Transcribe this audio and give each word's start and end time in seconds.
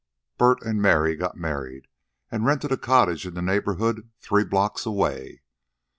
Bert 0.39 0.63
and 0.63 0.81
Mary 0.81 1.15
got 1.15 1.37
married 1.37 1.87
and 2.31 2.43
rented 2.43 2.71
a 2.71 2.75
cottage 2.75 3.27
in 3.27 3.35
the 3.35 3.41
neighborhood 3.43 4.09
three 4.19 4.43
blocks 4.43 4.83
away. 4.83 5.43